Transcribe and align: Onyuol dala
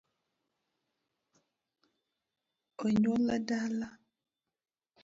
Onyuol 2.83 3.27
dala 3.47 3.89